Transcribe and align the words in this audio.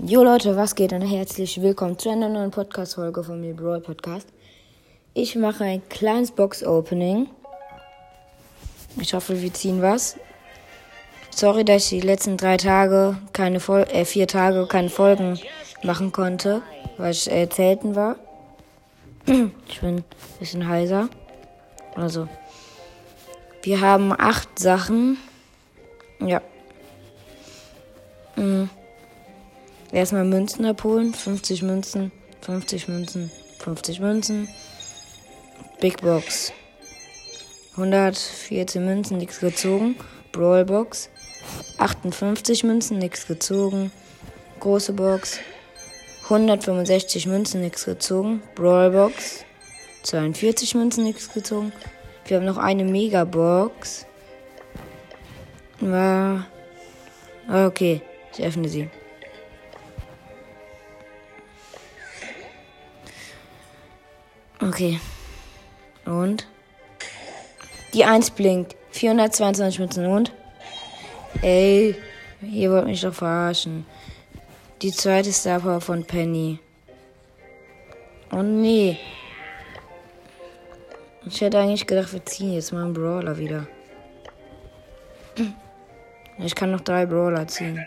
Jo 0.00 0.22
Leute, 0.22 0.54
was 0.54 0.76
geht 0.76 0.92
und 0.92 1.02
herzlich 1.02 1.60
willkommen 1.60 1.98
zu 1.98 2.08
einer 2.08 2.28
neuen 2.28 2.52
Podcast-Folge 2.52 3.24
von 3.24 3.40
mir, 3.40 3.52
Brawl 3.52 3.80
Podcast. 3.80 4.28
Ich 5.12 5.34
mache 5.34 5.64
ein 5.64 5.88
kleines 5.88 6.30
Box-Opening. 6.30 7.28
Ich 9.00 9.12
hoffe, 9.12 9.42
wir 9.42 9.52
ziehen 9.52 9.82
was. 9.82 10.16
Sorry, 11.30 11.64
dass 11.64 11.90
ich 11.90 12.00
die 12.00 12.06
letzten 12.06 12.36
drei 12.36 12.56
Tage 12.58 13.18
keine 13.32 13.58
Fol 13.58 13.80
äh, 13.90 14.04
vier 14.04 14.28
Tage 14.28 14.68
keine 14.68 14.88
Folgen 14.88 15.40
machen 15.82 16.12
konnte, 16.12 16.62
weil 16.96 17.10
ich 17.10 17.28
äh, 17.28 17.48
zelten 17.48 17.96
war. 17.96 18.16
Ich 19.68 19.80
bin 19.80 19.96
ein 19.96 20.04
bisschen 20.38 20.68
heiser. 20.68 21.08
Also, 21.96 22.28
wir 23.62 23.80
haben 23.80 24.12
acht 24.16 24.60
Sachen. 24.60 25.18
Ja. 26.20 26.40
Mhm. 28.36 28.70
Erstmal 29.92 30.24
Münzen 30.24 30.66
abholen. 30.66 31.14
50 31.14 31.62
Münzen, 31.62 32.12
50 32.42 32.88
Münzen, 32.88 33.30
50 33.58 34.00
Münzen. 34.00 34.48
Big 35.80 36.00
Box. 36.02 36.52
114 37.72 38.84
Münzen, 38.84 39.18
nichts 39.18 39.40
gezogen. 39.40 39.96
Brawl 40.32 40.64
Box. 40.64 41.08
58 41.78 42.64
Münzen, 42.64 42.98
nichts 42.98 43.26
gezogen. 43.26 43.92
Große 44.60 44.92
Box. 44.92 45.38
165 46.24 47.26
Münzen, 47.26 47.60
nichts 47.62 47.84
gezogen. 47.84 48.42
Brawl 48.54 48.90
Box. 48.90 49.44
42 50.02 50.74
Münzen, 50.74 51.04
nichts 51.04 51.32
gezogen. 51.32 51.72
Wir 52.26 52.36
haben 52.36 52.46
noch 52.46 52.58
eine 52.58 52.84
Mega 52.84 53.24
Box. 53.24 54.04
War. 55.80 56.46
Okay, 57.48 58.02
ich 58.36 58.44
öffne 58.44 58.68
sie. 58.68 58.90
Okay. 64.60 65.00
Und? 66.04 66.46
Die 67.94 68.04
1 68.04 68.30
blinkt. 68.32 68.76
422 68.90 69.78
Münzen 69.78 70.06
und? 70.06 70.32
Ey, 71.42 71.94
ihr 72.42 72.70
wollt 72.70 72.86
mich 72.86 73.00
doch 73.00 73.14
verarschen. 73.14 73.86
Die 74.82 74.92
zweite 74.92 75.32
Star 75.32 75.60
Power 75.60 75.80
von 75.80 76.04
Penny. 76.04 76.58
Oh 78.32 78.42
nee. 78.42 78.98
Ich 81.24 81.40
hätte 81.40 81.58
eigentlich 81.58 81.86
gedacht, 81.86 82.12
wir 82.12 82.24
ziehen 82.24 82.54
jetzt 82.54 82.72
mal 82.72 82.84
einen 82.84 82.94
Brawler 82.94 83.36
wieder. 83.38 83.66
Ich 86.38 86.54
kann 86.54 86.70
noch 86.70 86.80
drei 86.80 87.06
Brawler 87.06 87.46
ziehen. 87.46 87.84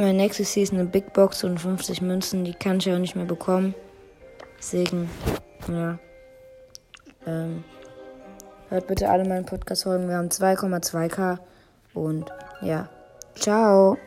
Mein 0.00 0.16
nächstes 0.16 0.52
Ziel 0.52 0.62
ist 0.62 0.72
eine 0.72 0.86
Big 0.86 1.12
Box 1.12 1.44
und 1.44 1.58
50 1.58 2.00
Münzen. 2.00 2.42
Die 2.42 2.54
kann 2.54 2.78
ich 2.78 2.90
auch 2.90 2.96
nicht 2.96 3.16
mehr 3.16 3.26
bekommen. 3.26 3.74
Deswegen, 4.58 5.10
ja. 5.68 5.98
Ähm, 7.26 7.64
hört 8.70 8.86
bitte 8.86 9.10
alle 9.10 9.28
meinen 9.28 9.44
Podcast-Folgen. 9.44 10.08
Wir 10.08 10.16
haben 10.16 10.28
2,2k. 10.28 11.38
Und 11.92 12.32
ja. 12.62 12.88
Ciao. 13.34 13.98